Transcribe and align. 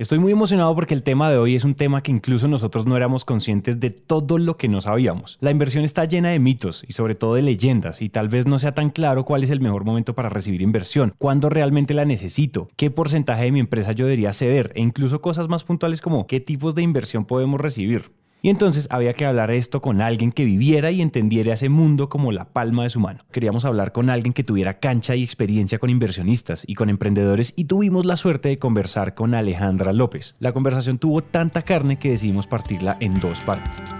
Estoy 0.00 0.18
muy 0.18 0.32
emocionado 0.32 0.74
porque 0.74 0.94
el 0.94 1.02
tema 1.02 1.30
de 1.30 1.36
hoy 1.36 1.56
es 1.56 1.62
un 1.62 1.74
tema 1.74 2.02
que 2.02 2.10
incluso 2.10 2.48
nosotros 2.48 2.86
no 2.86 2.96
éramos 2.96 3.26
conscientes 3.26 3.80
de 3.80 3.90
todo 3.90 4.38
lo 4.38 4.56
que 4.56 4.66
no 4.66 4.80
sabíamos. 4.80 5.36
La 5.42 5.50
inversión 5.50 5.84
está 5.84 6.06
llena 6.06 6.30
de 6.30 6.38
mitos 6.38 6.86
y 6.88 6.94
sobre 6.94 7.14
todo 7.14 7.34
de 7.34 7.42
leyendas 7.42 8.00
y 8.00 8.08
tal 8.08 8.30
vez 8.30 8.46
no 8.46 8.58
sea 8.58 8.72
tan 8.72 8.88
claro 8.88 9.26
cuál 9.26 9.42
es 9.42 9.50
el 9.50 9.60
mejor 9.60 9.84
momento 9.84 10.14
para 10.14 10.30
recibir 10.30 10.62
inversión, 10.62 11.12
cuándo 11.18 11.50
realmente 11.50 11.92
la 11.92 12.06
necesito, 12.06 12.70
qué 12.76 12.90
porcentaje 12.90 13.44
de 13.44 13.52
mi 13.52 13.60
empresa 13.60 13.92
yo 13.92 14.06
debería 14.06 14.32
ceder 14.32 14.72
e 14.74 14.80
incluso 14.80 15.20
cosas 15.20 15.48
más 15.48 15.64
puntuales 15.64 16.00
como 16.00 16.26
qué 16.26 16.40
tipos 16.40 16.74
de 16.74 16.80
inversión 16.80 17.26
podemos 17.26 17.60
recibir. 17.60 18.10
Y 18.42 18.48
entonces 18.48 18.88
había 18.90 19.12
que 19.12 19.26
hablar 19.26 19.50
esto 19.50 19.82
con 19.82 20.00
alguien 20.00 20.32
que 20.32 20.44
viviera 20.44 20.90
y 20.90 21.02
entendiera 21.02 21.54
ese 21.54 21.68
mundo 21.68 22.08
como 22.08 22.32
la 22.32 22.46
palma 22.46 22.84
de 22.84 22.90
su 22.90 23.00
mano. 23.00 23.24
Queríamos 23.30 23.64
hablar 23.64 23.92
con 23.92 24.08
alguien 24.08 24.32
que 24.32 24.44
tuviera 24.44 24.78
cancha 24.78 25.14
y 25.14 25.22
experiencia 25.22 25.78
con 25.78 25.90
inversionistas 25.90 26.64
y 26.66 26.74
con 26.74 26.88
emprendedores 26.88 27.52
y 27.56 27.64
tuvimos 27.64 28.06
la 28.06 28.16
suerte 28.16 28.48
de 28.48 28.58
conversar 28.58 29.14
con 29.14 29.34
Alejandra 29.34 29.92
López. 29.92 30.36
La 30.38 30.52
conversación 30.52 30.98
tuvo 30.98 31.22
tanta 31.22 31.62
carne 31.62 31.98
que 31.98 32.10
decidimos 32.10 32.46
partirla 32.46 32.96
en 33.00 33.14
dos 33.20 33.40
partes. 33.42 33.99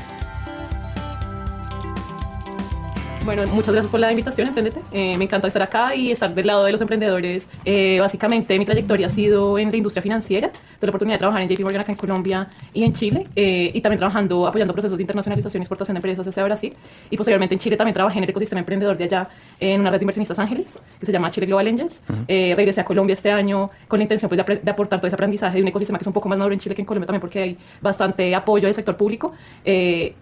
Bueno, 3.23 3.45
muchas 3.53 3.73
gracias 3.73 3.91
por 3.91 3.99
la 3.99 4.09
invitación, 4.09 4.47
Emprendete. 4.47 4.81
Eh, 4.91 5.15
me 5.15 5.25
encanta 5.25 5.47
estar 5.47 5.61
acá 5.61 5.93
y 5.93 6.09
estar 6.09 6.33
del 6.33 6.47
lado 6.47 6.63
de 6.63 6.71
los 6.71 6.81
emprendedores. 6.81 7.49
Eh, 7.65 7.99
básicamente, 7.99 8.57
mi 8.57 8.65
trayectoria 8.65 9.05
ha 9.05 9.09
sido 9.09 9.59
en 9.59 9.69
la 9.69 9.77
industria 9.77 10.01
financiera. 10.01 10.49
Tuve 10.49 10.87
la 10.87 10.89
oportunidad 10.89 11.15
de 11.15 11.19
trabajar 11.19 11.43
en 11.43 11.47
JP 11.47 11.61
Morgan 11.61 11.81
acá 11.81 11.91
en 11.91 11.99
Colombia 11.99 12.49
y 12.73 12.83
en 12.83 12.93
Chile. 12.93 13.27
Eh, 13.35 13.69
y 13.75 13.81
también 13.81 13.99
trabajando, 13.99 14.47
apoyando 14.47 14.73
procesos 14.73 14.97
de 14.97 15.03
internacionalización 15.03 15.61
y 15.61 15.63
exportación 15.63 15.93
de 15.93 15.99
empresas 15.99 16.27
hacia 16.27 16.43
Brasil. 16.43 16.73
Y 17.11 17.17
posteriormente 17.17 17.53
en 17.53 17.59
Chile 17.59 17.77
también 17.77 17.93
trabajé 17.93 18.17
en 18.17 18.23
el 18.23 18.29
ecosistema 18.31 18.59
emprendedor 18.59 18.97
de 18.97 19.03
allá, 19.03 19.29
en 19.59 19.81
una 19.81 19.91
red 19.91 19.99
de 19.99 20.05
inversionistas 20.05 20.39
ángeles, 20.39 20.79
que 20.99 21.05
se 21.05 21.11
llama 21.11 21.29
Chile 21.29 21.45
Global 21.45 21.67
Angels. 21.67 22.01
regresé 22.27 22.81
a 22.81 22.85
Colombia 22.85 23.13
este 23.13 23.31
año 23.31 23.69
con 23.87 23.99
la 23.99 24.03
intención 24.03 24.29
pues, 24.29 24.43
de, 24.63 24.71
aportar 24.71 24.99
todo 24.99 25.07
ese 25.07 25.15
aprendizaje 25.15 25.57
de 25.57 25.61
un 25.61 25.67
ecosistema 25.67 25.99
que 25.99 26.03
es 26.03 26.07
un 26.07 26.13
poco 26.13 26.27
más 26.27 26.39
maduro 26.39 26.53
en 26.53 26.59
Chile 26.59 26.73
que 26.73 26.81
en 26.81 26.87
Colombia 26.87 27.05
también, 27.05 27.21
porque 27.21 27.39
hay 27.39 27.57
bastante 27.81 28.33
apoyo 28.33 28.65
del 28.67 28.73
sector 28.73 28.97
público. 28.97 29.33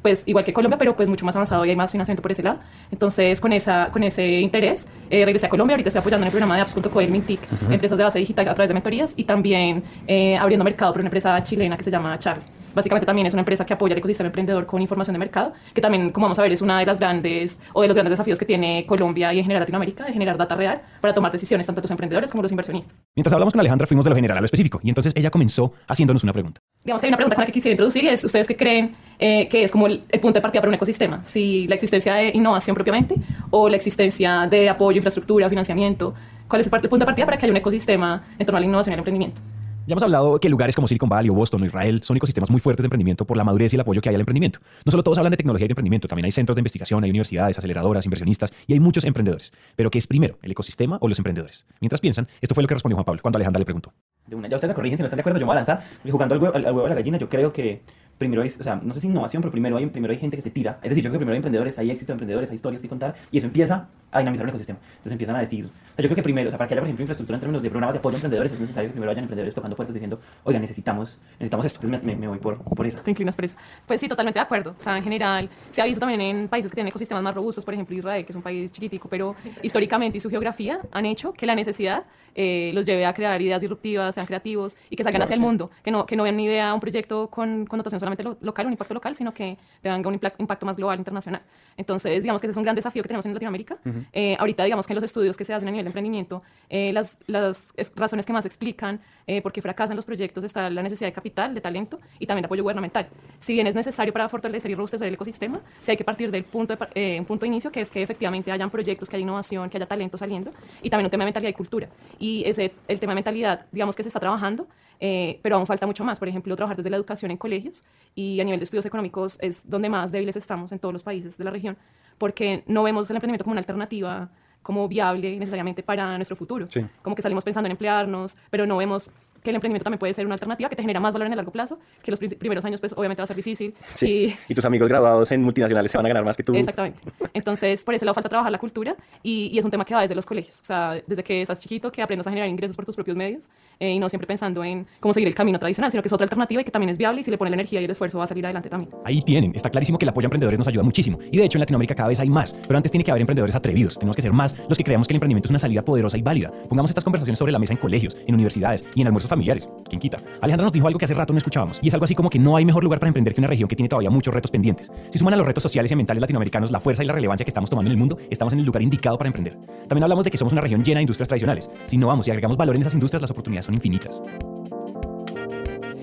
pues 0.01 0.23
igual 0.27 0.43
que 0.43 0.51
Colombia, 0.51 0.77
pero 0.77 0.97
pues 0.97 1.07
mucho 1.07 1.23
más 1.23 1.35
avanzado 1.35 1.63
y 1.63 1.69
hay 1.69 1.77
más 1.77 1.91
financiamiento 1.91 2.21
por 2.21 2.33
ese 2.33 2.43
lado. 2.43 2.59
Entonces, 2.91 3.39
con 3.39 3.53
esa 3.53 3.89
con 3.91 4.03
ese 4.03 4.41
interés, 4.41 4.87
eh, 5.09 5.23
regresé 5.25 5.45
a 5.45 5.49
Colombia. 5.49 5.75
Ahorita 5.75 5.89
estoy 5.89 5.99
apoyando 5.99 6.23
en 6.23 6.27
el 6.27 6.31
programa 6.31 6.55
de 6.55 6.61
apps.co 6.61 7.01
Mintic, 7.01 7.41
empresas 7.69 7.97
de 7.97 8.03
base 8.03 8.19
digital 8.19 8.47
a 8.47 8.55
través 8.55 8.69
de 8.69 8.73
mentorías 8.73 9.13
y 9.15 9.23
también 9.23 9.83
eh, 10.07 10.37
abriendo 10.37 10.63
mercado 10.63 10.93
por 10.93 11.01
una 11.01 11.07
empresa 11.07 11.41
chilena 11.43 11.77
que 11.77 11.83
se 11.83 11.91
llama 11.91 12.17
Charlie. 12.19 12.58
Básicamente 12.73 13.05
también 13.05 13.27
es 13.27 13.33
una 13.33 13.41
empresa 13.41 13.65
que 13.65 13.73
apoya 13.73 13.93
el 13.93 13.99
ecosistema 13.99 14.27
emprendedor 14.27 14.65
con 14.65 14.81
información 14.81 15.13
de 15.13 15.19
mercado, 15.19 15.53
que 15.73 15.81
también, 15.81 16.11
como 16.11 16.25
vamos 16.25 16.39
a 16.39 16.41
ver, 16.41 16.51
es 16.51 16.61
una 16.61 16.79
de 16.79 16.85
las 16.85 16.99
grandes 16.99 17.59
o 17.73 17.81
de 17.81 17.87
los 17.87 17.95
grandes 17.95 18.11
desafíos 18.11 18.37
que 18.37 18.45
tiene 18.45 18.85
Colombia 18.85 19.33
y 19.33 19.39
en 19.39 19.43
general 19.43 19.61
Latinoamérica, 19.61 20.05
de 20.05 20.13
generar 20.13 20.37
data 20.37 20.55
real 20.55 20.81
para 21.01 21.13
tomar 21.13 21.31
decisiones 21.31 21.65
tanto 21.65 21.81
los 21.81 21.91
emprendedores 21.91 22.29
como 22.29 22.43
los 22.43 22.51
inversionistas. 22.51 23.03
Mientras 23.15 23.33
hablamos 23.33 23.53
con 23.53 23.59
Alejandra 23.59 23.87
fuimos 23.87 24.05
de 24.05 24.09
lo 24.09 24.15
general 24.15 24.37
a 24.37 24.41
lo 24.41 24.45
específico 24.45 24.79
y 24.83 24.89
entonces 24.89 25.13
ella 25.15 25.29
comenzó 25.29 25.73
haciéndonos 25.87 26.23
una 26.23 26.33
pregunta. 26.33 26.61
Digamos 26.83 27.01
que 27.01 27.07
hay 27.07 27.09
una 27.09 27.17
pregunta 27.17 27.35
con 27.35 27.41
la 27.43 27.45
que 27.45 27.51
quisiera 27.51 27.73
introducir 27.73 28.03
y 28.03 28.09
es, 28.09 28.23
¿ustedes 28.23 28.47
qué 28.47 28.55
creen 28.55 28.95
eh, 29.17 29.47
que 29.49 29.63
es 29.63 29.71
como 29.71 29.87
el, 29.87 30.01
punto 30.21 30.33
de 30.33 30.41
partida 30.41 30.61
para 30.61 30.69
un 30.69 30.75
ecosistema? 30.75 31.23
Si 31.25 31.67
la 31.67 31.75
existencia 31.75 32.15
de 32.15 32.31
innovación 32.33 32.75
propiamente 32.75 33.15
o 33.49 33.69
la 33.69 33.75
existencia 33.75 34.47
de 34.47 34.69
apoyo, 34.69 34.97
infraestructura, 34.97 35.49
financiamiento, 35.49 36.13
¿cuál 36.47 36.61
es 36.61 36.67
el, 36.67 36.73
el 36.73 36.89
punto 36.89 37.03
de 37.03 37.05
partida 37.05 37.25
para 37.25 37.37
que 37.37 37.45
haya 37.45 37.51
un 37.51 37.57
ecosistema 37.57 38.23
en 38.37 38.45
torno 38.45 38.57
a 38.57 38.59
la 38.61 38.65
innovación 38.65 38.93
y 38.93 38.95
el 38.95 38.99
emprendimiento? 38.99 39.41
Ya 39.89 39.93
hemos 39.93 40.03
hablado 40.03 40.39
que 40.39 40.49
lugares 40.49 40.75
como 40.75 40.87
Silicon 40.87 41.09
Valley 41.09 41.31
o 41.31 41.33
Boston 41.33 41.63
o 41.63 41.65
Israel 41.65 42.01
son 42.03 42.15
ecosistemas 42.15 42.51
muy 42.51 42.59
fuertes 42.59 42.83
de 42.83 42.85
emprendimiento 42.85 43.25
por 43.25 43.37
la 43.37 43.43
madurez 43.43 43.73
y 43.73 43.75
el 43.75 43.79
apoyo 43.79 44.01
que 44.01 44.09
hay 44.09 44.13
al 44.13 44.21
emprendimiento. 44.21 44.59
No 44.85 44.91
solo 44.91 45.01
todos 45.01 45.17
hablan 45.17 45.31
de 45.31 45.37
tecnología 45.37 45.65
y 45.65 45.67
de 45.67 45.71
emprendimiento, 45.71 46.07
también 46.07 46.25
hay 46.25 46.31
centros 46.31 46.55
de 46.55 46.59
investigación, 46.59 47.03
hay 47.03 47.09
universidades, 47.09 47.57
aceleradoras, 47.57 48.05
inversionistas 48.05 48.53
y 48.67 48.73
hay 48.73 48.79
muchos 48.79 49.03
emprendedores. 49.03 49.51
Pero 49.75 49.89
¿qué 49.89 49.97
es 49.97 50.05
primero, 50.05 50.37
el 50.43 50.51
ecosistema 50.51 50.99
o 51.01 51.07
los 51.07 51.17
emprendedores? 51.17 51.65
Mientras 51.81 52.01
piensan, 52.01 52.27
esto 52.39 52.53
fue 52.53 52.61
lo 52.61 52.67
que 52.67 52.75
respondió 52.75 52.97
Juan 52.97 53.05
Pablo 53.05 53.19
cuando 53.23 53.37
Alejandra 53.37 53.57
le 53.57 53.65
preguntó. 53.65 53.91
De 54.27 54.35
una, 54.35 54.47
ya 54.47 54.57
ustedes 54.57 54.69
me 54.69 54.75
corrigen 54.75 54.99
si 54.99 55.01
no 55.01 55.07
están 55.07 55.17
de 55.17 55.21
acuerdo, 55.21 55.39
yo 55.39 55.47
me 55.47 55.53
voy 55.53 55.53
a 55.53 55.55
lanzar. 55.55 55.83
jugando 56.07 56.35
al 56.35 56.41
huevo, 56.43 56.55
al 56.55 56.65
huevo 56.65 56.83
de 56.83 56.89
la 56.89 56.95
gallina, 56.95 57.17
yo 57.17 57.27
creo 57.27 57.51
que 57.51 57.81
primero 58.19 58.43
hay, 58.43 58.49
o 58.49 58.63
sea, 58.63 58.75
no 58.75 58.93
sé 58.93 58.99
si 58.99 59.07
innovación, 59.07 59.41
pero 59.41 59.51
primero 59.51 59.77
hay, 59.77 59.87
primero 59.87 60.11
hay 60.11 60.19
gente 60.19 60.35
que 60.35 60.43
se 60.43 60.51
tira. 60.51 60.77
Es 60.83 60.89
decir, 60.89 61.03
yo 61.03 61.09
creo 61.09 61.13
que 61.13 61.25
primero 61.25 61.33
hay 61.33 61.37
emprendedores, 61.37 61.79
hay 61.79 61.89
éxito 61.89 62.11
de 62.11 62.15
emprendedores, 62.15 62.49
hay 62.49 62.55
historias 62.55 62.81
que 62.81 62.89
contar, 62.89 63.15
y 63.31 63.39
eso 63.39 63.47
empieza 63.47 63.87
a 64.11 64.19
dinamizar 64.19 64.45
el 64.45 64.49
ecosistema. 64.49 64.79
Entonces 64.89 65.11
empiezan 65.13 65.35
a 65.35 65.39
decir, 65.39 65.65
yo 65.65 65.71
creo 65.95 66.15
que 66.15 66.23
primero, 66.23 66.47
o 66.47 66.51
sea, 66.51 66.57
para 66.57 66.67
que 66.67 66.73
haya, 66.73 66.81
por 66.81 66.87
ejemplo, 66.87 67.03
infraestructura 67.03 67.37
en 67.37 67.39
términos 67.39 67.63
de 67.63 67.69
programas 67.69 67.93
de 67.93 67.99
apoyo 67.99 68.15
a 68.15 68.17
emprendedores, 68.17 68.51
es 68.51 68.59
necesario 68.59 68.89
que 68.89 68.93
primero 68.93 69.11
hayan 69.11 69.23
emprendedores 69.23 69.55
tocando 69.55 69.75
puertas 69.75 69.93
diciendo, 69.93 70.19
oiga, 70.43 70.59
necesitamos, 70.59 71.17
necesitamos 71.33 71.65
esto. 71.65 71.79
Entonces 71.81 72.05
me, 72.05 72.15
me, 72.15 72.27
voy 72.27 72.39
por, 72.39 72.61
por 72.61 72.85
eso. 72.85 72.99
Te 72.99 73.11
inclinas 73.11 73.35
por 73.35 73.45
eso. 73.45 73.55
Pues 73.87 74.01
sí, 74.01 74.07
totalmente 74.07 74.39
de 74.39 74.43
acuerdo. 74.43 74.75
O 74.77 74.81
sea, 74.81 74.97
en 74.97 75.03
general, 75.03 75.49
se 75.71 75.81
ha 75.81 75.85
visto 75.85 75.99
también 75.99 76.21
en 76.21 76.47
países 76.47 76.71
que 76.71 76.75
tienen 76.75 76.89
ecosistemas 76.89 77.23
más 77.23 77.35
robustos, 77.35 77.63
por 77.63 77.73
ejemplo, 77.73 77.95
Israel, 77.95 78.25
que 78.25 78.31
es 78.31 78.35
un 78.35 78.41
país 78.41 78.71
chiquitico, 78.71 79.07
pero 79.07 79.35
históricamente 79.61 80.17
y 80.17 80.21
su 80.21 80.29
geografía 80.29 80.81
han 80.91 81.05
hecho 81.05 81.33
que 81.33 81.45
la 81.45 81.55
necesidad 81.55 82.05
eh, 82.35 82.71
los 82.73 82.85
lleve 82.85 83.05
a 83.05 83.13
crear 83.13 83.41
ideas 83.41 83.61
disruptivas, 83.61 84.15
sean 84.15 84.25
creativos 84.25 84.75
y 84.89 84.95
que 84.95 85.03
salgan 85.03 85.21
hacia 85.21 85.35
el 85.35 85.39
mundo, 85.39 85.71
que 85.83 85.91
no, 85.91 86.05
que 86.05 86.15
no 86.15 86.23
vean 86.23 86.37
ni 86.37 86.45
idea 86.45 86.73
un 86.73 86.79
proyecto 86.79 87.29
con 87.29 87.65
connotación 87.65 87.99
solamente 88.09 88.45
local, 88.45 88.65
un 88.65 88.73
impacto 88.73 88.93
local, 88.93 89.15
sino 89.15 89.33
que 89.33 89.57
tengan 89.81 90.05
un 90.05 90.13
impacto 90.13 90.65
más 90.65 90.75
global, 90.75 90.97
internacional. 90.97 91.41
Entonces, 91.77 92.23
digamos 92.23 92.41
que 92.41 92.47
ese 92.47 92.51
es 92.51 92.57
un 92.57 92.63
gran 92.63 92.75
desafío 92.75 93.01
que 93.03 93.07
tenemos 93.07 93.25
en 93.25 93.33
Latinoamérica. 93.33 93.77
Eh, 94.13 94.35
ahorita, 94.39 94.63
digamos 94.63 94.85
que 94.85 94.93
en 94.93 94.95
los 94.95 95.03
estudios 95.03 95.37
que 95.37 95.45
se 95.45 95.53
hacen 95.53 95.67
a 95.67 95.71
nivel 95.71 95.85
de 95.85 95.89
emprendimiento, 95.89 96.41
eh, 96.69 96.91
las, 96.93 97.17
las 97.27 97.73
razones 97.95 98.25
que 98.25 98.33
más 98.33 98.45
explican 98.45 98.99
por 99.43 99.51
qué 99.51 99.61
fracasan 99.61 99.95
los 99.95 100.05
proyectos 100.05 100.43
está 100.43 100.71
la 100.71 100.81
necesidad 100.81 101.07
de 101.07 101.13
capital, 101.13 101.53
de 101.53 101.61
talento 101.61 101.99
y 102.17 102.25
también 102.25 102.41
de 102.41 102.45
apoyo 102.47 102.63
gubernamental. 102.63 103.07
Si 103.37 103.53
bien 103.53 103.67
es 103.67 103.75
necesario 103.75 104.11
para 104.11 104.27
fortalecer 104.27 104.71
y 104.71 104.75
robustecer 104.75 105.07
el 105.07 105.13
ecosistema, 105.13 105.61
sí 105.81 105.91
hay 105.91 105.97
que 105.97 106.03
partir 106.03 106.31
del 106.31 106.43
punto 106.43 106.75
de, 106.75 107.19
un 107.19 107.25
punto 107.25 107.41
de 107.41 107.47
inicio, 107.47 107.71
que 107.71 107.81
es 107.81 107.89
que 107.89 108.01
efectivamente 108.01 108.51
hayan 108.51 108.69
proyectos, 108.69 109.09
que 109.09 109.15
haya 109.15 109.23
innovación, 109.23 109.69
que 109.69 109.77
haya 109.77 109.85
talento 109.85 110.17
saliendo 110.17 110.51
y 110.81 110.89
también 110.89 111.05
un 111.05 111.11
tema 111.11 111.23
de 111.23 111.27
mentalidad 111.27 111.49
y 111.49 111.53
cultura. 111.53 111.89
Y 112.17 112.43
ese, 112.45 112.73
el 112.87 112.99
tema 112.99 113.11
de 113.11 113.15
mentalidad, 113.15 113.65
digamos 113.71 113.95
que 113.95 114.03
se 114.03 114.09
está 114.09 114.19
trabajando, 114.19 114.67
eh, 114.99 115.39
pero 115.41 115.55
aún 115.55 115.65
falta 115.65 115.85
mucho 115.85 116.03
más. 116.03 116.19
Por 116.19 116.27
ejemplo, 116.27 116.55
trabajar 116.55 116.77
desde 116.77 116.89
la 116.89 116.97
educación 116.97 117.31
en 117.31 117.37
colegios 117.37 117.83
y 118.15 118.39
a 118.39 118.43
nivel 118.43 118.59
de 118.59 118.63
estudios 118.65 118.85
económicos 118.85 119.37
es 119.41 119.69
donde 119.69 119.89
más 119.89 120.11
débiles 120.11 120.35
estamos 120.35 120.71
en 120.71 120.79
todos 120.79 120.93
los 120.93 121.03
países 121.03 121.37
de 121.37 121.43
la 121.43 121.51
región, 121.51 121.77
porque 122.17 122.63
no 122.67 122.83
vemos 122.83 123.09
el 123.09 123.15
emprendimiento 123.15 123.43
como 123.43 123.53
una 123.53 123.61
alternativa 123.61 124.29
como 124.61 124.87
viable 124.87 125.37
necesariamente 125.37 125.83
para 125.83 126.17
nuestro 126.17 126.35
futuro. 126.35 126.67
Como 127.01 127.15
que 127.15 127.21
salimos 127.21 127.43
pensando 127.43 127.67
en 127.67 127.71
emplearnos, 127.71 128.35
pero 128.49 128.65
no 128.65 128.77
vemos 128.77 129.09
que 129.41 129.49
el 129.49 129.55
emprendimiento 129.55 129.83
también 129.83 129.99
puede 129.99 130.13
ser 130.13 130.25
una 130.25 130.35
alternativa 130.35 130.69
que 130.69 130.75
te 130.75 130.81
genera 130.81 130.99
más 130.99 131.13
valor 131.13 131.27
en 131.27 131.33
el 131.33 131.37
largo 131.37 131.51
plazo, 131.51 131.79
que 132.01 132.11
los 132.11 132.19
primeros 132.19 132.65
años 132.65 132.79
pues 132.79 132.93
obviamente 132.93 133.21
va 133.21 133.25
a 133.25 133.27
ser 133.27 133.35
difícil. 133.35 133.73
Sí. 133.93 134.35
Y, 134.47 134.55
tus 134.55 134.65
amigos 134.65 134.89
graduados 134.89 135.31
en 135.31 135.41
multinacionales 135.41 135.91
se 135.91 135.97
van 135.97 136.05
a 136.05 136.09
ganar 136.09 136.25
más 136.25 136.35
que 136.35 136.43
tú. 136.43 136.53
Exactamente. 136.53 136.99
Entonces, 137.33 137.83
por 137.83 137.95
eso 137.95 138.05
le 138.05 138.13
falta 138.13 138.29
trabajar 138.29 138.51
la 138.51 138.57
cultura 138.57 138.95
y, 139.23 139.57
es 139.57 139.65
un 139.65 139.71
tema 139.71 139.83
que 139.83 139.93
va 139.93 140.01
desde 140.01 140.15
los 140.15 140.25
colegios. 140.25 140.61
O 140.61 140.65
sea, 140.65 141.01
desde 141.05 141.23
que 141.23 141.41
estás 141.41 141.59
chiquito, 141.59 141.91
que 141.91 142.01
aprendas 142.01 142.27
a 142.27 142.29
generar 142.29 142.49
ingresos 142.49 142.75
por 142.75 142.85
tus 142.85 142.95
propios 142.95 143.17
medios 143.17 143.49
eh, 143.79 143.91
y 143.91 143.99
no 143.99 144.07
siempre 144.07 144.27
pensando 144.27 144.63
en 144.63 144.87
cómo 144.99 145.13
seguir 145.13 145.27
el 145.27 145.35
camino 145.35 145.59
tradicional, 145.59 145.91
sino 145.91 146.01
que 146.01 146.07
es 146.07 146.13
otra 146.13 146.25
alternativa 146.25 146.61
y 146.61 146.63
que 146.63 146.71
también 146.71 146.89
es 146.89 146.97
viable 146.97 147.21
y 147.21 147.23
si 147.23 147.31
le 147.31 147.37
pones 147.37 147.51
la 147.51 147.55
energía 147.55 147.81
y 147.81 147.85
el 147.85 147.91
esfuerzo 147.91 148.17
va 148.17 148.23
a 148.23 148.27
salir 148.27 148.45
adelante 148.45 148.69
también. 148.69 148.91
Ahí 149.03 149.21
tienen. 149.21 149.53
Está 149.55 149.69
clarísimo 149.69 149.97
que 149.97 150.05
el 150.05 150.09
apoyo 150.09 150.25
a 150.25 150.27
emprendedores 150.27 150.57
nos 150.57 150.67
ayuda 150.67 150.83
muchísimo. 150.83 151.19
Y 151.31 151.37
de 151.37 151.45
hecho 151.45 151.57
en 151.57 151.61
Latinoamérica 151.61 151.95
cada 151.95 152.09
vez 152.09 152.19
hay 152.19 152.29
más. 152.29 152.53
Pero 152.53 152.77
antes 152.77 152.91
tiene 152.91 153.03
que 153.03 153.11
haber 153.11 153.21
emprendedores 153.21 153.55
atrevidos. 153.55 153.97
Tenemos 153.97 154.15
que 154.15 154.21
ser 154.21 154.33
más 154.33 154.55
los 154.67 154.77
que 154.77 154.83
creamos 154.83 155.07
que 155.07 155.13
el 155.13 155.17
emprendimiento 155.17 155.47
es 155.47 155.51
una 155.51 155.59
salida 155.59 155.83
poderosa 155.83 156.17
y 156.17 156.21
válida. 156.21 156.51
Pongamos 156.67 156.91
estas 156.91 157.03
conversaciones 157.03 157.39
sobre 157.39 157.51
la 157.51 157.59
mesa 157.59 157.73
en 157.73 157.79
colegios, 157.79 158.17
en 158.27 158.33
universidades 158.33 158.83
y 158.95 159.01
en 159.01 159.07
almuerzos 159.07 159.28
familiares. 159.29 159.69
¿Quién 159.89 159.99
Alejandra 160.41 160.65
nos 160.65 160.73
dijo 160.73 160.87
algo 160.87 160.99
que 160.99 161.05
hace 161.05 161.13
rato 161.13 161.33
no 161.33 161.37
escuchábamos, 161.37 161.79
y 161.81 161.87
es 161.87 161.93
algo 161.93 162.05
así 162.05 162.15
como 162.15 162.29
que 162.29 162.39
no 162.39 162.55
hay 162.55 162.65
mejor 162.65 162.83
lugar 162.83 162.99
para 162.99 163.09
emprender 163.09 163.33
que 163.33 163.41
una 163.41 163.47
región 163.47 163.67
que 163.67 163.75
tiene 163.75 163.89
todavía 163.89 164.09
muchos 164.09 164.33
retos 164.33 164.51
pendientes. 164.51 164.91
Si 165.11 165.19
suman 165.19 165.33
a 165.33 165.37
los 165.37 165.45
retos 165.45 165.63
sociales 165.63 165.91
y 165.91 165.93
ambientales 165.93 166.21
latinoamericanos 166.21 166.71
la 166.71 166.79
fuerza 166.79 167.03
y 167.03 167.07
la 167.07 167.13
relevancia 167.13 167.43
que 167.43 167.49
estamos 167.49 167.69
tomando 167.69 167.89
en 167.89 167.93
el 167.93 167.97
mundo, 167.97 168.17
estamos 168.29 168.53
en 168.53 168.59
el 168.59 168.65
lugar 168.65 168.81
indicado 168.81 169.17
para 169.17 169.27
emprender. 169.27 169.57
También 169.87 170.03
hablamos 170.03 170.25
de 170.25 170.31
que 170.31 170.37
somos 170.37 170.53
una 170.53 170.61
región 170.61 170.83
llena 170.83 170.97
de 170.97 171.03
industrias 171.03 171.27
tradicionales. 171.27 171.69
Si 171.85 171.97
no 171.97 172.07
vamos 172.07 172.27
y 172.27 172.31
agregamos 172.31 172.57
valor 172.57 172.75
en 172.75 172.81
esas 172.81 172.93
industrias, 172.93 173.21
las 173.21 173.31
oportunidades 173.31 173.65
son 173.65 173.75
infinitas. 173.75 174.21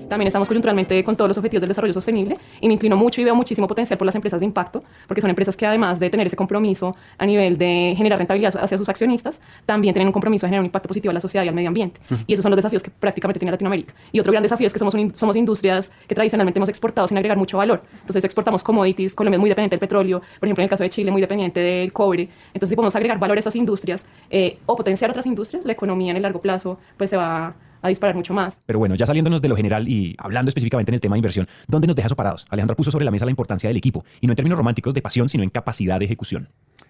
También 0.07 0.27
estamos 0.27 0.47
coyunturalmente 0.47 1.03
con 1.03 1.15
todos 1.15 1.29
los 1.29 1.37
objetivos 1.37 1.61
del 1.61 1.69
desarrollo 1.69 1.93
sostenible 1.93 2.37
y 2.61 2.67
me 2.67 2.73
inclino 2.73 2.95
mucho 2.95 3.21
y 3.21 3.23
veo 3.23 3.35
muchísimo 3.35 3.67
potencial 3.67 3.97
por 3.97 4.05
las 4.05 4.15
empresas 4.15 4.39
de 4.39 4.45
impacto, 4.45 4.83
porque 5.07 5.21
son 5.21 5.29
empresas 5.29 5.57
que 5.57 5.65
además 5.65 5.99
de 5.99 6.09
tener 6.09 6.27
ese 6.27 6.35
compromiso 6.35 6.95
a 7.17 7.25
nivel 7.25 7.57
de 7.57 7.93
generar 7.97 8.19
rentabilidad 8.19 8.55
hacia 8.57 8.77
sus 8.77 8.89
accionistas, 8.89 9.41
también 9.65 9.93
tienen 9.93 10.07
un 10.07 10.13
compromiso 10.13 10.45
de 10.45 10.49
generar 10.49 10.61
un 10.61 10.67
impacto 10.67 10.87
positivo 10.87 11.11
a 11.11 11.13
la 11.13 11.21
sociedad 11.21 11.43
y 11.43 11.49
al 11.49 11.55
medio 11.55 11.67
ambiente. 11.67 11.99
Y 12.25 12.33
esos 12.33 12.43
son 12.43 12.51
los 12.51 12.57
desafíos 12.57 12.83
que 12.83 12.91
prácticamente 12.91 13.39
tiene 13.39 13.51
Latinoamérica. 13.51 13.93
Y 14.11 14.19
otro 14.19 14.31
gran 14.31 14.43
desafío 14.43 14.67
es 14.67 14.73
que 14.73 14.79
somos, 14.79 14.95
somos 15.13 15.35
industrias 15.35 15.91
que 16.07 16.15
tradicionalmente 16.15 16.59
hemos 16.59 16.69
exportado 16.69 17.07
sin 17.07 17.17
agregar 17.17 17.37
mucho 17.37 17.57
valor. 17.57 17.81
Entonces 18.01 18.23
exportamos 18.23 18.63
commodities, 18.63 19.13
Colombia 19.13 19.37
es 19.37 19.41
muy 19.41 19.49
dependiente 19.49 19.75
del 19.75 19.79
petróleo, 19.79 20.19
por 20.19 20.47
ejemplo 20.47 20.61
en 20.61 20.65
el 20.65 20.69
caso 20.69 20.83
de 20.83 20.89
Chile 20.89 21.11
muy 21.11 21.21
dependiente 21.21 21.59
del 21.59 21.91
cobre. 21.93 22.29
Entonces 22.47 22.69
si 22.69 22.75
podemos 22.75 22.95
agregar 22.95 23.19
valor 23.19 23.37
a 23.37 23.39
esas 23.39 23.55
industrias 23.55 24.05
eh, 24.29 24.57
o 24.65 24.75
potenciar 24.75 25.09
otras 25.09 25.25
industrias, 25.25 25.65
la 25.65 25.73
economía 25.73 26.11
en 26.11 26.17
el 26.17 26.23
largo 26.23 26.41
plazo 26.41 26.79
pues 26.97 27.09
se 27.09 27.17
va 27.17 27.55
disparar 27.89 28.15
mucho 28.15 28.33
más. 28.33 28.61
Pero 28.65 28.79
bueno, 28.79 28.95
ya 28.95 29.05
saliéndonos 29.05 29.41
de 29.41 29.49
lo 29.49 29.55
general 29.55 29.87
y 29.87 30.15
hablando 30.17 30.49
específicamente 30.49 30.91
en 30.91 30.95
el 30.95 31.01
tema 31.01 31.15
de 31.15 31.19
inversión, 31.19 31.47
¿dónde 31.67 31.87
nos 31.87 31.95
deja 31.95 32.07
eso 32.07 32.15
parados? 32.15 32.45
Alejandra 32.49 32.75
puso 32.75 32.91
sobre 32.91 33.05
la 33.05 33.11
mesa 33.11 33.25
la 33.25 33.31
importancia 33.31 33.69
del 33.69 33.77
equipo, 33.77 34.05
y 34.21 34.27
no 34.27 34.33
en 34.33 34.37
términos 34.37 34.57
románticos 34.57 34.93
de 34.93 35.01
pasión, 35.01 35.29
sino 35.29 35.43
en 35.43 35.49
capacidad 35.49 35.99
de 35.99 36.05
ejecución. 36.05 36.49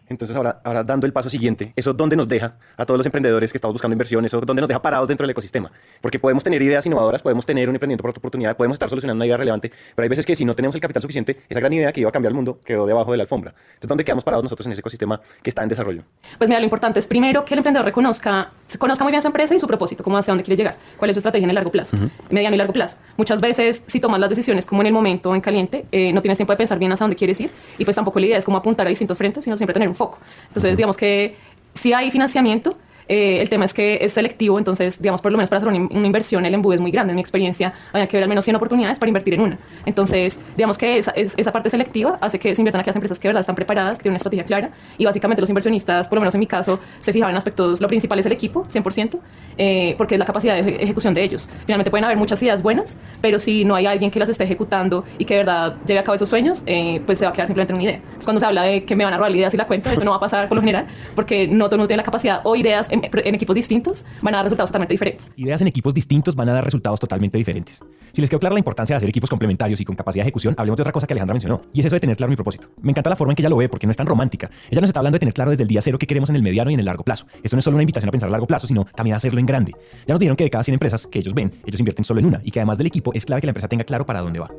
Entonces 0.09 0.36
ahora, 0.36 0.62
ahora 0.63 0.83
dando 0.83 1.06
el 1.06 1.13
paso 1.13 1.30
siguiente, 1.30 1.74
¿eso 1.75 1.94
dónde 1.94 2.15
nos 2.15 2.27
deja 2.27 2.56
a 2.77 2.86
todos 2.86 2.98
los 2.98 3.06
emprendedores 3.06 3.51
que 3.51 3.57
estamos 3.57 3.74
buscando 3.74 3.94
inversión? 3.94 4.24
¿Eso 4.25 4.39
dónde 4.42 4.62
nos 4.62 4.68
deja 4.68 4.81
parados 4.81 5.07
dentro 5.07 5.25
del 5.25 5.31
ecosistema? 5.31 5.71
Porque 6.01 6.19
podemos 6.19 6.44
tener 6.44 6.62
ideas 6.62 6.86
innovadoras, 6.86 7.21
podemos 7.21 7.45
tener 7.45 7.69
un 7.69 7.75
emprendimiento 7.75 8.04
por 8.04 8.12
oportunidad, 8.12 8.56
podemos 8.56 8.75
estar 8.75 8.89
solucionando 8.89 9.18
una 9.18 9.25
idea 9.25 9.38
relevante, 9.38 9.71
pero 9.95 10.04
hay 10.04 10.09
veces 10.09 10.25
que 10.25 10.36
si 10.36 10.45
no 10.45 10.56
tenemos 10.56 10.75
el 10.75 10.81
capital 10.81 11.01
suficiente, 11.01 11.42
esa 11.50 11.59
gran 11.59 11.74
idea 11.74 11.92
que 11.92 12.01
iba 12.01 12.09
a 12.09 12.12
cambiar 12.12 12.31
el 12.31 12.36
mundo 12.36 12.59
quedó 12.63 12.86
debajo 12.86 13.12
de 13.12 13.18
la 13.18 13.24
alfombra. 13.24 13.54
Entonces, 13.68 13.89
¿dónde 13.89 14.06
quedamos 14.06 14.24
parados 14.24 14.44
nosotros 14.44 14.65
en 14.68 14.71
ese 14.71 14.81
ecosistema 14.81 15.19
que 15.42 15.50
está 15.50 15.63
en 15.63 15.69
desarrollo? 15.69 16.04
Pues 16.38 16.48
mira, 16.48 16.59
lo 16.59 16.65
importante 16.65 17.00
es 17.00 17.07
primero 17.07 17.44
que 17.44 17.54
el 17.54 17.59
emprendedor 17.59 17.86
reconozca, 17.86 18.51
conozca 18.80 19.04
muy 19.04 19.12
bien 19.12 19.21
su 19.21 19.27
empresa 19.27 19.56
y 19.56 19.59
su 19.59 19.68
propósito, 19.68 20.04
cómo 20.04 20.18
hacia 20.18 20.31
dónde 20.31 20.44
quiere 20.44 20.57
llegar, 20.57 20.77
cuál 20.98 21.09
es 21.09 21.15
su 21.15 21.19
estrategia 21.19 21.45
en 21.45 21.50
el 21.50 21.56
largo 21.56 21.71
plazo, 21.71 21.98
mediano 22.30 22.56
y 22.56 22.57
largo 22.57 22.74
plazo. 22.74 22.98
Muchas 23.18 23.42
veces, 23.42 23.83
si 23.86 24.00
tomas 24.00 24.19
las 24.19 24.30
decisiones 24.30 24.65
como 24.65 24.81
en 24.81 24.88
el 24.88 24.94
momento, 24.94 25.36
en 25.36 25.42
caliente, 25.42 25.86
eh, 25.92 26.13
no 26.13 26.21
tienes 26.21 26.38
tiempo 26.38 26.54
de 26.54 26.57
pensar 26.57 26.80
bien 26.80 26.92
hacia 26.92 27.04
dónde 27.04 27.15
quieres 27.15 27.39
ir 27.42 27.50
y 27.77 27.83
pues 27.83 27.95
tampoco 27.95 28.19
la 28.19 28.27
idea 28.27 28.38
es 28.38 28.45
como 28.45 28.57
apuntar 28.57 28.88
a 28.88 28.89
distintos 28.89 29.18
frentes, 29.18 29.44
sino 29.44 29.57
siempre 29.57 29.74
tener 29.74 29.89
un 29.89 29.95
foco. 29.97 30.19
Entonces, 30.47 30.77
digamos 30.77 30.97
que 30.97 31.35
si 31.73 31.94
hay 31.94 32.09
financiamiento, 32.11 32.77
eh, 33.07 33.42
el 33.42 33.50
tema 33.50 33.65
es 33.65 33.74
que 33.74 34.00
es 34.01 34.13
selectivo, 34.13 34.57
entonces, 34.57 35.01
digamos, 35.01 35.21
por 35.21 35.31
lo 35.31 35.38
menos 35.38 35.50
para 35.50 35.57
hacer 35.57 35.69
una, 35.69 35.88
una, 35.92 36.07
inversión, 36.07 36.45
el 36.45 36.54
embudo 36.54 36.74
es 36.74 36.81
muy 36.81 36.92
grande. 36.92 37.12
En 37.12 37.15
mi 37.15 37.21
experiencia, 37.21 37.74
hay 37.94 38.07
que 38.07 38.18
ver 38.18 38.24
al 38.24 38.30
menos 38.30 38.45
100 38.45 38.56
oportunidades 38.56 39.00
para 39.00 39.09
invertir 39.09 39.36
en 39.36 39.42
una. 39.42 39.57
Entonces, 39.86 40.39
digamos 40.56 40.77
que 40.77 40.98
esa, 40.98 41.12
esa 41.12 41.51
parte 41.51 41.69
selectiva 41.69 42.18
hace 42.21 42.39
que 42.39 42.54
se 42.54 42.62
inviertan 42.62 42.81
aquellas 42.81 42.95
empresas 42.95 43.19
que 43.19 43.27
de 43.27 43.30
verdad 43.30 43.42
están 43.42 43.56
preparadas, 43.56 43.98
que 43.98 44.04
tienen 44.04 44.13
una 44.13 44.18
estrategia 44.18 44.44
clara. 44.44 44.71
Y 44.98 45.06
básicamente 45.06 45.42
los 45.42 45.50
inversionistas, 45.50 46.07
por 46.07 46.18
lo 46.18 46.21
menos 46.21 46.33
en 46.36 46.39
mi 46.39 46.48
caso, 46.48 46.80
se 47.00 47.13
fijaban 47.13 47.33
en 47.33 47.38
aspectos, 47.38 47.81
lo 47.81 47.88
principal 47.88 48.19
es 48.19 48.25
el 48.25 48.31
equipo, 48.31 48.65
100%, 48.69 49.19
eh, 49.57 49.95
porque 49.98 50.15
es 50.15 50.19
la 50.19 50.25
capacidad 50.25 50.62
de 50.62 50.75
ejecución 50.75 51.13
de 51.13 51.24
ellos. 51.24 51.50
Finalmente 51.65 51.89
pueden 51.89 52.06
haber 52.06 52.18
muchas 52.18 52.42
ideas 52.44 52.62
buenas, 52.62 52.98
pero 53.21 53.39
si 53.39 53.65
no 53.65 53.75
hay 53.75 53.86
alguien 53.86 54.12
que 54.12 54.19
las 54.19 54.30
esté 54.30 54.44
ejecutando 54.44 55.04
y 55.18 55.25
que 55.25 55.36
de 55.36 55.39
verdad 55.42 55.77
lleve 55.86 56.00
a 56.00 56.04
cabo 56.04 56.15
esos 56.15 56.30
sueños, 56.30 56.63
eh, 56.65 57.01
pues 57.06 57.19
se 57.19 57.25
va 57.25 57.31
a 57.31 57.33
quedar 57.33 57.48
simplemente 57.48 57.74
en 57.74 57.77
una 57.77 57.83
idea. 57.83 57.95
Entonces, 57.95 58.25
cuando 58.25 58.39
se 58.39 58.45
habla 58.45 58.63
de 58.63 58.83
que 58.83 58.95
me 58.95 59.04
van 59.04 59.13
a 59.13 59.18
robar 59.18 59.36
ideas 59.36 59.54
y 59.54 59.57
la 59.57 59.65
cuenta, 59.65 59.92
eso 59.92 60.04
no 60.04 60.12
va 60.12 60.18
a 60.18 60.19
pasar 60.19 60.48
por 60.48 60.56
lo 60.56 60.62
general, 60.62 60.88
porque 61.15 61.48
no 61.48 61.65
todo 61.65 61.75
el 61.75 61.80
mundo 61.80 61.88
tiene 61.88 61.98
la 61.98 62.06
capacidad 62.06 62.42
o 62.44 62.56
ideas 62.56 62.89
en, 63.03 63.35
equipos 63.35 63.55
distintos 63.55 64.05
van 64.21 64.33
a 64.33 64.38
dar 64.38 64.45
resultados 64.45 64.69
totalmente 64.69 64.94
diferentes. 64.94 65.31
Ideas 65.35 65.61
en 65.61 65.67
equipos 65.67 65.94
distintos 65.94 66.35
van 66.35 66.49
a 66.49 66.53
dar 66.53 66.63
resultados 66.63 66.99
totalmente 66.99 67.38
diferentes. 67.38 67.81
Si 68.11 68.21
les 68.21 68.29
quedó 68.29 68.39
clara 68.39 68.53
la 68.53 68.59
importancia 68.59 68.95
de 68.95 68.97
hacer 68.97 69.09
equipos 69.09 69.29
complementarios 69.29 69.79
y 69.79 69.85
con 69.85 69.95
capacidad 69.95 70.23
de 70.23 70.27
ejecución, 70.27 70.55
hablemos 70.57 70.77
de 70.77 70.83
otra 70.83 70.91
cosa 70.91 71.07
que 71.07 71.13
Alejandra 71.13 71.33
mencionó, 71.33 71.61
y 71.73 71.79
es 71.81 71.85
eso 71.85 71.95
de 71.95 71.99
tener 71.99 72.17
claro 72.17 72.29
mi 72.29 72.35
propósito. 72.35 72.69
Me 72.81 72.91
encanta 72.91 73.09
la 73.09 73.15
forma 73.15 73.33
en 73.33 73.35
que 73.35 73.41
ella 73.41 73.49
lo 73.49 73.57
ve 73.57 73.69
porque 73.69 73.88
no 73.88 73.91
es 73.91 73.97
tan 73.97 74.07
romántica. 74.07 74.49
Ella 74.69 74.81
nos 74.81 74.89
está 74.89 74.99
hablando 74.99 75.15
de 75.15 75.19
tener 75.19 75.33
claro 75.33 75.51
desde 75.51 75.63
el 75.63 75.69
día 75.69 75.81
cero 75.81 75.97
qué 75.99 76.07
queremos 76.07 76.29
en 76.29 76.35
el 76.35 76.44
mediano 76.44 76.71
y 76.71 76.73
en 76.73 76.79
el 76.79 76.85
largo 76.85 77.03
plazo. 77.03 77.25
Esto 77.44 77.55
no 77.55 77.59
es 77.59 77.65
solo 77.65 77.75
una 77.75 77.83
invitación 77.83 78.09
a 78.09 78.11
pensar 78.11 78.29
a 78.29 78.31
largo 78.31 78.47
plazo, 78.47 78.67
sino 78.67 78.85
también 78.85 79.13
a 79.13 79.17
hacerlo 79.17 79.39
en 79.39 79.45
grande. 79.45 79.73
Ya 80.05 80.13
nos 80.13 80.19
dijeron 80.19 80.35
que 80.35 80.44
de 80.44 80.49
cada 80.49 80.63
100 80.63 80.73
empresas 80.73 81.07
que 81.07 81.19
ellos 81.19 81.33
ven, 81.33 81.51
ellos 81.65 81.79
invierten 81.79 82.05
solo 82.05 82.19
en 82.19 82.25
una 82.27 82.41
y 82.44 82.51
que 82.51 82.59
además 82.59 82.77
del 82.77 82.88
equipo 82.88 83.13
es 83.13 83.25
clave 83.25 83.41
que 83.41 83.47
la 83.47 83.51
empresa 83.51 83.67
tenga 83.67 83.83
claro 83.83 84.05
para 84.05 84.21
dónde 84.21 84.39
va. 84.39 84.49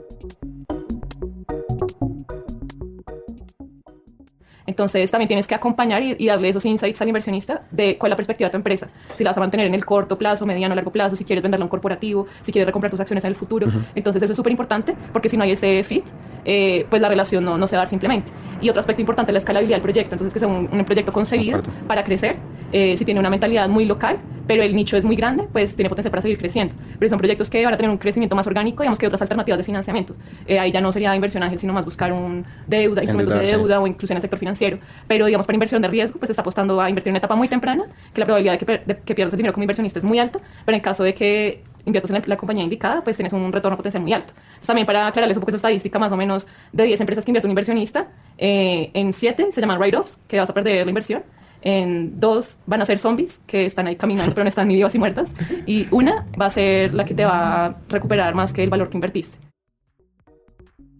Entonces 4.69 5.11
también 5.11 5.29
tienes 5.29 5.47
que 5.47 5.55
acompañar 5.55 6.03
y, 6.03 6.15
y, 6.19 6.27
darle 6.27 6.51
esos 6.51 6.63
insights 6.67 7.01
al 7.01 7.09
inversionista 7.09 7.63
de 7.71 7.97
cuál 7.97 8.11
es 8.11 8.13
la 8.13 8.17
perspectiva 8.17 8.49
de 8.49 8.51
tu 8.51 8.59
empresa. 8.59 8.89
Si 9.15 9.25
la 9.25 9.31
vas 9.31 9.39
a 9.39 9.41
mantener 9.41 9.67
en 9.67 9.75
el 9.75 9.83
corto 9.87 10.19
plazo, 10.19 10.45
mediano, 10.45 10.75
largo 10.75 10.93
plazo, 10.93 11.17
si 11.17 11.25
quieres 11.25 11.43
venderla 11.43 11.65
a 11.65 11.67
un 11.67 11.71
corporativo, 11.71 12.27
si 12.43 12.53
quieres 12.53 12.67
recomprar 12.67 12.91
tus 12.91 13.01
acciones 13.01 13.25
en 13.25 13.29
el 13.29 13.35
futuro. 13.35 13.67
Uh 13.67 13.71
-huh. 13.71 13.85
Entonces 13.95 14.23
eso 14.23 14.35
es 14.35 14.37
súper 14.37 14.53
importante 14.53 14.95
porque 15.11 15.31
si 15.31 15.39
no 15.39 15.45
hay 15.45 15.53
ese 15.53 15.83
fit, 15.85 16.05
eh, 16.45 16.85
pues 16.91 17.01
la 17.01 17.09
relación 17.09 17.45
no, 17.45 17.57
no, 17.57 17.67
se 17.67 17.77
va 17.77 17.81
a 17.81 17.85
dar 17.85 17.89
simplemente. 17.89 18.31
Y 18.61 18.69
otro 18.69 18.81
aspecto 18.81 19.01
importante 19.01 19.33
es 19.33 19.35
la 19.35 19.39
escalabilidad 19.39 19.77
del 19.77 19.83
proyecto. 19.83 20.15
Entonces 20.15 20.35
que 20.35 20.39
sea 20.39 20.49
un, 20.49 20.69
un 20.71 20.85
proyecto 20.85 21.15
concebido 21.15 21.63
para 21.87 22.05
crecer. 22.05 22.37
Eh, 22.73 22.97
si 22.97 23.05
tiene 23.05 23.21
una 23.21 23.31
mentalidad 23.31 23.69
muy 23.69 23.85
local, 23.85 24.19
pero 24.47 24.63
el 24.63 24.75
nicho 24.75 24.97
es 24.97 25.05
muy 25.05 25.15
grande, 25.15 25.47
pues 25.53 25.77
tiene 25.77 25.89
potencial 25.89 26.11
para 26.11 26.23
seguir 26.23 26.39
creciendo. 26.39 26.75
Pero 26.99 27.09
son 27.09 27.19
proyectos 27.19 27.51
que 27.51 27.63
van 27.65 27.75
a 27.75 27.77
tener 27.77 27.91
un 27.91 27.99
crecimiento 27.99 28.35
más 28.35 28.47
orgánico, 28.47 28.83
digamos 28.83 28.99
que 28.99 29.07
otras 29.07 29.21
alternativas 29.23 29.59
de 29.59 29.65
financiamiento. 29.65 30.17
Eh, 30.47 30.59
ahí 30.59 30.73
ya 30.73 30.81
no 30.81 30.91
sería 30.91 31.15
inversión 31.15 31.43
ángel, 31.43 31.59
sino 31.59 31.73
más 31.73 31.85
buscar 31.85 32.13
un 32.13 32.45
deuda, 32.67 33.03
instrumentos 33.03 33.39
de 33.39 33.47
deuda 33.47 33.77
sí. 33.77 33.83
o 33.83 33.87
incluso 33.87 34.13
en 34.13 34.17
el 34.17 34.23
sector 34.23 34.39
financiero. 34.39 34.79
Pero 35.07 35.27
digamos, 35.27 35.47
para 35.47 35.57
inversión 35.57 35.83
de 35.83 35.89
riesgo, 35.89 36.19
pues 36.19 36.31
está 36.31 36.43
apostando 36.43 36.81
a 36.81 36.89
invertir 36.89 37.11
en 37.11 37.13
una 37.13 37.19
etapa 37.19 37.37
muy 37.37 37.49
temprana, 37.49 37.85
que 38.13 38.21
la 38.21 38.25
probabilidad 38.25 38.59
de 38.59 38.67
que, 38.67 38.83
de 38.85 38.99
que 38.99 39.15
pierdas 39.15 39.35
el 39.35 39.39
dinero 39.39 39.53
como 39.53 39.65
inversionista 39.65 39.99
es 39.99 40.05
muy 40.05 40.19
alta, 40.19 40.41
pero 40.65 40.77
en 40.77 40.83
caso 40.83 41.05
de 41.05 41.15
que 41.15 41.63
inviertas 41.85 42.11
en 42.11 42.17
la, 42.17 42.23
la, 42.27 42.37
compañía 42.37 42.65
indicada, 42.65 43.03
pues 43.03 43.17
tienes 43.17 43.33
un 43.33 43.53
retorno 43.53 43.77
potencial 43.77 44.03
muy 44.03 44.13
alto. 44.13 44.35
Entonces, 44.37 44.67
también 44.67 44.87
para 44.87 45.07
aclararles 45.07 45.37
un 45.37 45.41
poco 45.41 45.51
esa 45.51 45.57
estadística, 45.57 45.99
más 45.99 46.13
o 46.13 46.17
menos 46.17 46.49
de 46.73 46.85
10 46.85 47.01
empresas 47.01 47.25
que 47.25 47.31
invierte 47.31 47.47
un 47.47 47.53
inversionista, 47.53 48.09
eh, 48.37 48.91
en 48.95 49.13
7 49.13 49.49
se 49.51 49.61
llaman 49.61 49.79
write-offs, 49.79 50.19
que 50.27 50.39
vas 50.39 50.49
a 50.49 50.55
perder 50.55 50.85
la 50.87 50.91
inversión. 50.91 51.23
En 51.63 52.21
dos 52.21 52.59
van 52.67 52.83
a 52.83 52.85
ser 52.85 52.99
zombies, 52.99 53.41
que 53.47 53.65
están 53.65 53.87
ahí 53.87 53.97
caminando, 53.97 54.33
pero 54.35 54.45
no 54.45 54.49
están 54.49 54.69
ni 54.69 54.77
vivas 54.77 54.95
ni 54.95 55.01
muertas. 55.01 55.31
Y 55.67 55.89
una 55.91 56.27
va 56.41 56.47
a 56.47 56.51
ser 56.51 56.95
la 56.95 57.05
que 57.05 57.15
te 57.15 57.25
va 57.25 57.67
a 57.67 57.77
recuperar 57.89 58.35
más 58.35 58.53
que 58.53 58.63
el 58.63 58.71
valor 58.71 58.89
que 58.91 58.97
invertiste. 58.97 59.39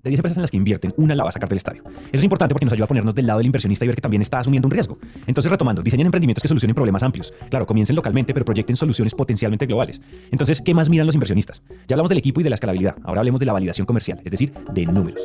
De 0.03 0.11
10 0.11 0.21
empresas 0.21 0.37
en 0.39 0.43
las 0.43 0.51
que 0.51 0.57
invierten, 0.57 0.95
una 0.97 1.15
la 1.15 1.25
va 1.25 1.29
a 1.29 1.33
sacar 1.33 1.49
del 1.49 1.57
estadio. 1.57 1.83
Eso 1.85 2.09
es 2.13 2.25
importante 2.25 2.55
porque 2.55 2.65
nos 2.65 2.73
ayuda 2.73 2.85
a 2.85 2.89
ponernos 2.89 3.15
del 3.15 3.27
lado 3.27 3.39
del 3.39 3.47
inversionista 3.47 3.85
y 3.85 3.89
ver 3.89 3.97
que 3.97 4.01
también 4.01 4.23
está 4.23 4.39
asumiendo 4.39 4.67
un 4.67 4.71
riesgo. 4.71 4.99
Entonces, 5.27 5.51
retomando, 5.51 5.83
diseñen 5.83 6.07
emprendimientos 6.07 6.41
que 6.41 6.49
solucionen 6.49 6.75
problemas 6.75 7.03
amplios. 7.03 7.33
Claro, 7.51 7.67
comiencen 7.67 7.97
localmente, 7.97 8.33
pero 8.33 8.45
proyecten 8.45 8.77
soluciones 8.77 9.15
potencialmente 9.15 9.67
globales. 9.67 10.01
Entonces, 10.31 10.61
¿qué 10.61 10.73
más 10.73 10.89
miran 10.89 11.07
los 11.07 11.15
inversionistas? 11.15 11.63
Ya 11.89 11.95
hablamos 11.95 12.11
del 12.11 12.19
equipo 12.19 12.41
y 12.41 12.45
de 12.45 12.51
la 12.51 12.55
escalabilidad. 12.55 12.97
Ahora 13.03 13.21
hablemos 13.21 13.41
de 13.41 13.47
la 13.47 13.53
validación 13.53 13.87
comercial, 13.87 14.21
es 14.25 14.31
decir, 14.31 14.53
de 14.73 14.87
números. 14.87 15.21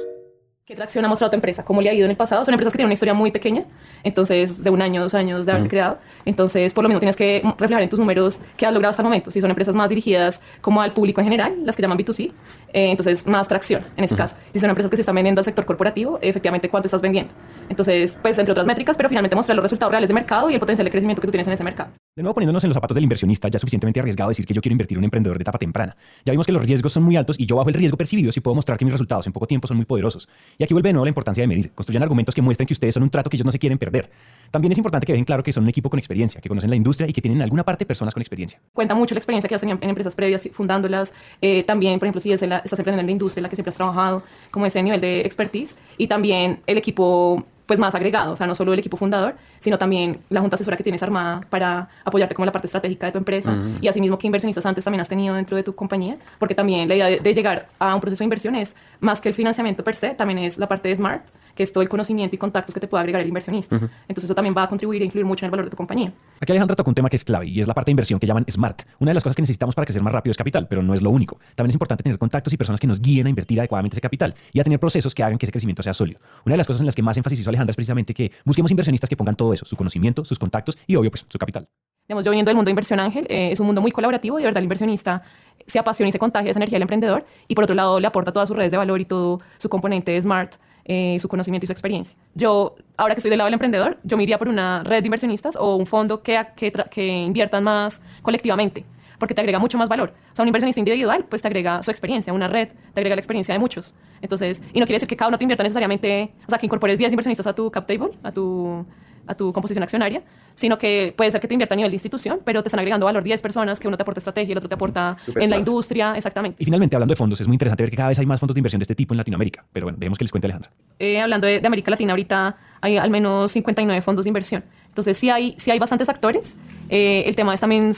¿Qué 0.65 0.75
tracción 0.75 1.03
ha 1.03 1.09
mostrado 1.09 1.31
tu 1.31 1.35
empresa? 1.35 1.65
¿Cómo 1.65 1.81
le 1.81 1.89
ha 1.89 1.93
ido 1.93 2.05
en 2.05 2.11
el 2.11 2.15
pasado? 2.15 2.45
Son 2.45 2.53
empresas 2.53 2.71
que 2.71 2.77
tienen 2.77 2.87
una 2.87 2.93
historia 2.93 3.13
muy 3.13 3.31
pequeña, 3.31 3.65
entonces 4.01 4.63
de 4.63 4.69
un 4.69 4.81
año, 4.81 5.01
dos 5.01 5.13
años 5.13 5.45
de 5.45 5.51
haberse 5.51 5.65
uh 5.65 5.67
-huh. 5.67 5.71
creado. 5.71 5.97
Entonces, 6.23 6.73
por 6.73 6.85
lo 6.85 6.87
mismo, 6.87 7.01
tienes 7.01 7.17
que 7.17 7.41
reflejar 7.59 7.83
en 7.83 7.89
tus 7.89 7.99
números 7.99 8.39
qué 8.55 8.65
has 8.65 8.71
logrado 8.71 8.91
hasta 8.91 9.01
el 9.01 9.03
momento. 9.03 9.29
Si 9.29 9.41
son 9.41 9.49
empresas 9.49 9.75
más 9.75 9.89
dirigidas 9.89 10.41
como 10.61 10.81
al 10.81 10.93
público 10.93 11.19
en 11.19 11.25
general, 11.25 11.53
las 11.65 11.75
que 11.75 11.81
llaman 11.81 11.97
B2C, 11.97 12.31
eh, 12.71 12.91
entonces 12.91 13.27
más 13.27 13.49
tracción 13.49 13.83
en 13.97 14.05
ese 14.05 14.13
uh 14.13 14.17
-huh. 14.17 14.21
caso. 14.21 14.37
Si 14.53 14.59
son 14.61 14.69
empresas 14.69 14.89
que 14.89 14.95
se 14.95 15.01
están 15.01 15.15
vendiendo 15.15 15.41
al 15.41 15.43
sector 15.43 15.65
corporativo, 15.65 16.17
efectivamente, 16.21 16.69
¿cuánto 16.69 16.87
estás 16.87 17.01
vendiendo? 17.01 17.33
Entonces, 17.67 18.17
pues, 18.21 18.39
entre 18.39 18.53
otras 18.53 18.65
métricas, 18.65 18.95
pero 18.95 19.09
finalmente 19.09 19.35
mostrar 19.35 19.57
los 19.57 19.63
resultados 19.63 19.91
reales 19.91 20.07
de 20.07 20.13
mercado 20.13 20.49
y 20.49 20.53
el 20.53 20.61
potencial 20.61 20.85
de 20.85 20.91
crecimiento 20.91 21.21
que 21.21 21.27
tú 21.27 21.31
tienes 21.31 21.47
en 21.47 21.53
ese 21.53 21.63
mercado. 21.65 21.91
De 22.15 22.23
nuevo, 22.23 22.35
poniéndonos 22.35 22.63
en 22.63 22.69
los 22.69 22.75
zapatos 22.75 22.95
del 22.95 23.03
inversionista, 23.03 23.49
ya 23.49 23.59
suficientemente 23.59 23.99
arriesgado 23.99 24.29
decir 24.29 24.45
que 24.45 24.53
yo 24.53 24.61
quiero 24.61 24.73
invertir 24.73 24.95
en 24.95 24.99
un 24.99 25.05
emprendedor 25.05 25.37
de 25.37 25.41
etapa 25.41 25.57
temprana. 25.57 25.97
Ya 26.23 26.31
vimos 26.31 26.45
que 26.45 26.53
los 26.53 26.61
riesgos 26.61 26.93
son 26.93 27.03
muy 27.03 27.17
altos 27.17 27.37
y 27.37 27.47
yo 27.47 27.57
bajo 27.57 27.67
el 27.67 27.75
riesgo 27.75 27.97
percibido 27.97 28.31
si 28.31 28.39
puedo 28.39 28.55
mostrar 28.55 28.77
que 28.77 28.85
mis 28.85 28.93
resultados 28.93 29.27
en 29.27 29.33
poco 29.33 29.45
tiempo 29.47 29.67
son 29.67 29.77
muy 29.77 29.85
poderosos. 29.85 30.29
Y 30.57 30.63
aquí 30.63 30.73
vuelve 30.73 30.89
de 30.89 30.93
nuevo 30.93 31.05
la 31.05 31.09
importancia 31.09 31.41
de 31.41 31.47
medir. 31.47 31.71
Construyan 31.71 32.03
argumentos 32.03 32.33
que 32.35 32.41
muestren 32.41 32.67
que 32.67 32.73
ustedes 32.73 32.93
son 32.93 33.03
un 33.03 33.09
trato 33.09 33.29
que 33.29 33.37
ellos 33.37 33.45
no 33.45 33.51
se 33.51 33.59
quieren 33.59 33.77
perder. 33.77 34.09
También 34.51 34.71
es 34.71 34.77
importante 34.77 35.05
que 35.05 35.13
dejen 35.13 35.25
claro 35.25 35.43
que 35.43 35.51
son 35.51 35.63
un 35.63 35.69
equipo 35.69 35.89
con 35.89 35.99
experiencia, 35.99 36.39
que 36.39 36.49
conocen 36.49 36.69
la 36.69 36.75
industria 36.75 37.09
y 37.09 37.13
que 37.13 37.21
tienen 37.21 37.39
en 37.39 37.43
alguna 37.43 37.63
parte 37.63 37.85
personas 37.85 38.13
con 38.13 38.21
experiencia. 38.21 38.59
Cuenta 38.73 38.93
mucho 38.95 39.15
la 39.15 39.19
experiencia 39.19 39.47
que 39.47 39.55
has 39.55 39.61
tenido 39.61 39.79
en 39.81 39.89
empresas 39.89 40.15
previas, 40.15 40.41
fundándolas. 40.51 41.13
Eh, 41.41 41.63
también, 41.63 41.97
por 41.99 42.07
ejemplo, 42.07 42.21
si 42.21 42.31
es 42.31 42.41
la, 42.41 42.57
estás 42.57 42.79
emprendiendo 42.79 43.01
en 43.01 43.07
la 43.07 43.11
industria 43.11 43.39
en 43.41 43.43
la 43.43 43.49
que 43.49 43.55
siempre 43.55 43.69
has 43.69 43.75
trabajado, 43.75 44.23
como 44.51 44.65
ese 44.65 44.81
nivel 44.83 45.01
de 45.01 45.21
expertise. 45.21 45.77
Y 45.97 46.07
también 46.07 46.61
el 46.67 46.77
equipo 46.77 47.45
pues 47.73 47.79
más 47.79 47.95
agregado, 47.95 48.33
o 48.33 48.35
sea, 48.35 48.45
no 48.45 48.53
solo 48.53 48.71
el 48.71 48.77
equipo 48.77 48.97
fundador, 48.97 49.33
sino 49.59 49.79
también 49.79 50.19
la 50.29 50.41
junta 50.41 50.57
asesora 50.57 50.77
que 50.77 50.83
tienes 50.83 51.01
armada 51.01 51.41
para 51.49 51.89
apoyarte 52.05 52.35
como 52.35 52.45
la 52.45 52.51
parte 52.51 52.67
estratégica 52.67 53.07
de 53.07 53.13
tu 53.13 53.17
empresa 53.17 53.51
uh 53.51 53.55
-huh. 53.55 53.77
y 53.81 53.87
asimismo 53.87 54.15
qué 54.19 54.27
inversionistas 54.27 54.63
antes 54.67 54.83
también 54.83 55.01
has 55.01 55.09
tenido 55.09 55.33
dentro 55.33 55.57
de 55.57 55.63
tu 55.63 55.73
compañía, 55.73 56.17
porque 56.37 56.53
también 56.53 56.87
la 56.87 56.93
idea 56.93 57.07
de, 57.07 57.19
de, 57.19 57.33
llegar 57.33 57.67
a 57.79 57.95
un 57.95 58.01
proceso 58.01 58.19
de 58.19 58.25
inversión 58.25 58.53
es 58.55 58.75
más 58.99 59.21
que 59.21 59.29
el 59.29 59.33
financiamiento 59.33 59.83
per 59.83 59.95
se, 59.95 60.11
también 60.11 60.37
es 60.37 60.59
la 60.59 60.67
parte 60.67 60.89
de 60.89 60.95
SMART, 60.95 61.23
que 61.55 61.63
es 61.63 61.71
todo 61.71 61.81
el 61.81 61.89
conocimiento 61.89 62.35
y 62.35 62.39
contactos 62.39 62.73
que 62.73 62.79
te 62.79 62.87
puede 62.87 63.01
agregar 63.01 63.21
el 63.21 63.27
inversionista. 63.27 63.75
Uh 63.75 63.79
-huh. 63.79 63.89
Entonces 64.07 64.25
eso 64.25 64.35
también 64.35 64.55
va 64.57 64.63
a 64.63 64.69
contribuir 64.69 65.01
e 65.01 65.05
influir 65.05 65.25
mucho 65.25 65.45
en 65.45 65.47
el 65.47 65.51
valor 65.51 65.65
de 65.65 65.71
tu 65.71 65.77
compañía. 65.77 66.13
Aquí 66.39 66.51
Alejandra 66.51 66.75
tocó 66.75 66.89
un 66.89 66.95
tema 66.95 67.09
que 67.09 67.15
es 67.15 67.23
clave 67.23 67.47
y 67.47 67.59
es 67.59 67.67
la 67.67 67.73
parte 67.73 67.89
de 67.89 67.91
inversión 67.91 68.19
que 68.19 68.27
llaman 68.27 68.45
SMART. 68.49 68.83
Una 68.99 69.11
de 69.11 69.15
las 69.15 69.23
cosas 69.23 69.35
que 69.35 69.41
necesitamos 69.41 69.75
para 69.75 69.85
crecer 69.85 70.01
más 70.01 70.13
rápido 70.13 70.31
es 70.31 70.37
capital, 70.37 70.67
pero 70.67 70.81
no 70.81 70.93
es 70.93 71.01
lo 71.01 71.09
único. 71.09 71.39
También 71.55 71.69
es 71.69 71.75
importante 71.75 72.03
tener 72.03 72.17
contactos 72.17 72.53
y 72.53 72.57
personas 72.57 72.79
que 72.79 72.87
nos 72.87 73.01
guíen 73.01 73.27
a 73.27 73.29
invertir 73.29 73.59
adecuadamente 73.59 73.95
ese 73.95 74.01
capital 74.01 74.33
y 74.51 74.59
a 74.59 74.63
tener 74.63 74.79
procesos 74.79 75.13
que 75.13 75.23
hagan 75.23 75.37
que 75.37 75.45
ese 75.45 75.51
crecimiento 75.51 75.83
sea 75.83 75.93
sólido. 75.93 76.19
Una 76.45 76.53
de 76.53 76.57
las 76.57 76.67
cosas 76.67 76.81
en 76.81 76.85
las 76.85 76.95
que 76.95 77.01
más 77.01 77.17
énfasis 77.17 77.39
hizo 77.39 77.49
Alejandra 77.49 77.71
es 77.71 77.75
precisamente 77.75 78.13
que 78.13 78.31
busquemos 78.45 78.71
inversionistas 78.71 79.09
que 79.09 79.17
pongan 79.17 79.35
todo 79.35 79.53
eso, 79.53 79.65
su 79.65 79.75
conocimiento, 79.75 80.25
sus 80.25 80.39
contactos 80.39 80.77
y 80.87 80.95
obvio 80.95 81.11
pues 81.11 81.25
su 81.29 81.37
capital. 81.37 81.67
Digamos, 82.07 82.25
yo 82.25 82.31
viniendo 82.31 82.49
del 82.49 82.57
mundo 82.57 82.67
de 82.67 82.71
inversión 82.71 82.99
ángel, 82.99 83.25
eh, 83.29 83.51
es 83.53 83.59
un 83.61 83.65
mundo 83.65 83.81
muy 83.81 83.91
colaborativo 83.91 84.37
y 84.37 84.41
de 84.41 84.47
verdad 84.47 84.57
el 84.57 84.65
inversionista 84.65 85.23
se 85.65 85.79
apasiona 85.79 86.09
y 86.09 86.11
se 86.11 86.19
contagia 86.19 86.51
esa 86.51 86.59
energía 86.59 86.75
del 86.75 86.81
emprendedor 86.81 87.25
y 87.47 87.55
por 87.55 87.63
otro 87.63 87.75
lado 87.75 87.99
le 87.99 88.07
aporta 88.07 88.33
todas 88.33 88.49
sus 88.49 88.57
redes 88.57 88.71
de 88.71 88.77
valor 88.77 88.99
y 88.99 89.05
todo 89.05 89.39
su 89.57 89.69
componente 89.69 90.21
smart, 90.21 90.55
eh, 90.85 91.17
su 91.19 91.27
conocimiento 91.27 91.65
y 91.65 91.67
su 91.67 91.73
experiencia. 91.73 92.17
Yo, 92.35 92.75
ahora 92.97 93.15
que 93.15 93.19
estoy 93.19 93.29
del 93.29 93.37
lado 93.37 93.47
del 93.47 93.53
emprendedor, 93.53 93.99
yo 94.03 94.17
me 94.17 94.23
iría 94.23 94.37
por 94.37 94.49
una 94.49 94.83
red 94.83 95.01
de 95.01 95.07
inversionistas 95.07 95.55
o 95.55 95.75
un 95.75 95.85
fondo 95.85 96.21
que, 96.21 96.45
que, 96.55 97.07
inviertan 97.07 97.63
más 97.63 98.01
colectivamente 98.21 98.85
porque 99.17 99.33
te 99.33 99.39
agrega 99.39 99.59
mucho 99.59 99.77
más 99.77 99.87
valor. 99.87 100.13
O 100.33 100.35
sea, 100.35 100.43
un 100.43 100.49
inversionista 100.49 100.81
individual, 100.81 101.25
pues 101.29 101.41
te 101.41 101.47
agrega 101.47 101.81
su 101.81 101.91
experiencia, 101.91 102.33
una 102.33 102.49
red 102.49 102.69
te 102.93 102.99
agrega 102.99 103.15
la 103.15 103.21
experiencia 103.21 103.53
de 103.53 103.59
muchos. 103.59 103.95
Entonces, 104.21 104.61
y 104.73 104.81
no 104.81 104.85
quiere 104.85 104.95
decir 104.95 105.07
que 105.07 105.15
cada 105.15 105.29
uno 105.29 105.37
te 105.37 105.45
invierta 105.45 105.63
necesariamente, 105.63 106.33
o 106.45 106.49
sea, 106.49 106.57
que 106.57 106.65
incorpores 106.65 106.97
10 106.97 107.13
inversionistas 107.13 107.47
a 107.47 107.55
tu 107.55 107.71
cap 107.71 107.87
table, 107.87 108.11
a 108.21 108.33
tu, 108.33 108.85
a 109.27 109.35
tu 109.35 109.53
composición 109.53 109.83
accionaria, 109.83 110.21
sino 110.55 110.77
que 110.77 111.13
puede 111.15 111.31
ser 111.31 111.41
que 111.41 111.47
te 111.47 111.53
invierta 111.53 111.75
a 111.75 111.77
nivel 111.77 111.91
de 111.91 111.95
institución, 111.95 112.39
pero 112.43 112.61
te 112.61 112.67
están 112.67 112.79
agregando 112.79 113.05
valor 113.05 113.23
10 113.23 113.41
personas, 113.41 113.79
que 113.79 113.87
uno 113.87 113.97
te 113.97 114.03
aporta 114.03 114.19
estrategia, 114.19 114.53
el 114.53 114.57
otro 114.57 114.69
te 114.69 114.75
aporta 114.75 115.17
Super 115.25 115.43
en 115.43 115.47
smart. 115.47 115.49
la 115.49 115.59
industria, 115.59 116.13
exactamente. 116.15 116.61
Y 116.61 116.65
finalmente, 116.65 116.95
hablando 116.95 117.11
de 117.11 117.15
fondos, 117.15 117.39
es 117.41 117.47
muy 117.47 117.55
interesante 117.55 117.83
ver 117.83 117.89
que 117.89 117.97
cada 117.97 118.09
vez 118.09 118.19
hay 118.19 118.25
más 118.25 118.39
fondos 118.39 118.55
de 118.55 118.59
inversión 118.59 118.79
de 118.79 118.83
este 118.83 118.95
tipo 118.95 119.13
en 119.13 119.17
Latinoamérica. 119.17 119.65
Pero 119.71 119.85
bueno, 119.85 119.97
dejemos 119.99 120.17
que 120.17 120.23
les 120.23 120.31
cuente 120.31 120.47
Alejandra. 120.47 120.71
Eh, 120.99 121.19
hablando 121.19 121.47
de, 121.47 121.59
de, 121.59 121.67
América 121.67 121.91
Latina, 121.91 122.13
ahorita 122.13 122.55
hay 122.81 122.97
al 122.97 123.09
menos 123.09 123.51
59 123.51 124.01
fondos 124.01 124.25
de 124.25 124.29
inversión. 124.29 124.63
Entonces, 124.93 125.17
sí 125.17 125.31
hay, 125.31 125.55
sí 125.57 125.71
hay 125.71 125.79
bastantes 125.79 126.07
actores. 126.07 126.55
Eh, 126.87 127.23
el 127.25 127.35
tema 127.35 127.51
es 127.55 127.61
también 127.61 127.91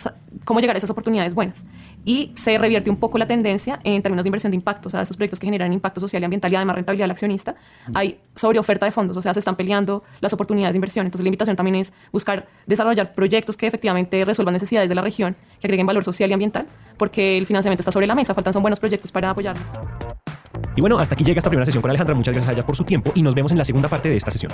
cómo 0.45 0.61
llegar 0.61 0.77
a 0.77 0.77
esas 0.77 0.89
oportunidades 0.89 1.35
buenas. 1.35 1.65
Y 2.05 2.31
se 2.35 2.57
revierte 2.57 2.89
un 2.89 2.95
poco 2.95 3.17
la 3.17 3.27
tendencia 3.27 3.79
en 3.83 4.01
términos 4.01 4.23
de 4.23 4.29
inversión 4.29 4.51
de 4.51 4.55
impacto, 4.55 4.87
o 4.87 4.89
sea, 4.89 5.01
esos 5.01 5.17
proyectos 5.17 5.37
que 5.37 5.47
generan 5.47 5.73
impacto 5.73 5.99
social 5.99 6.21
y 6.21 6.25
ambiental 6.25 6.53
y 6.53 6.55
además 6.55 6.77
rentabilidad 6.77 7.05
al 7.05 7.11
accionista. 7.11 7.55
Hay 7.93 8.19
sobre 8.33 8.59
oferta 8.59 8.85
de 8.85 8.93
fondos, 8.93 9.17
o 9.17 9.21
sea, 9.21 9.33
se 9.33 9.39
están 9.39 9.57
peleando 9.57 10.03
las 10.21 10.31
oportunidades 10.31 10.71
de 10.71 10.77
inversión. 10.77 11.05
Entonces, 11.05 11.23
la 11.25 11.27
invitación 11.27 11.57
también 11.57 11.75
es 11.75 11.91
buscar 12.13 12.47
desarrollar 12.65 13.11
proyectos 13.11 13.57
que 13.57 13.67
efectivamente 13.67 14.23
resuelvan 14.23 14.53
necesidades 14.53 14.87
de 14.87 14.95
la 14.95 15.01
región, 15.01 15.35
que 15.59 15.67
agreguen 15.67 15.85
valor 15.85 16.05
social 16.05 16.29
y 16.29 16.33
ambiental, 16.33 16.65
porque 16.95 17.37
el 17.37 17.45
financiamiento 17.45 17.81
está 17.81 17.91
sobre 17.91 18.07
la 18.07 18.15
mesa, 18.15 18.33
faltan 18.33 18.53
son 18.53 18.61
buenos 18.61 18.79
proyectos 18.79 19.11
para 19.11 19.31
apoyarlos. 19.31 19.65
Y 20.77 20.79
bueno, 20.79 20.97
hasta 20.97 21.15
aquí 21.15 21.25
llega 21.25 21.39
esta 21.39 21.49
primera 21.49 21.65
sesión 21.65 21.81
con 21.81 21.91
Alejandra. 21.91 22.15
Muchas 22.15 22.33
gracias 22.33 22.49
a 22.49 22.53
ella 22.53 22.65
por 22.65 22.77
su 22.77 22.85
tiempo 22.85 23.11
y 23.15 23.21
nos 23.21 23.35
vemos 23.35 23.51
en 23.51 23.57
la 23.57 23.65
segunda 23.65 23.89
parte 23.89 24.07
de 24.07 24.15
esta 24.15 24.31
sesión. 24.31 24.53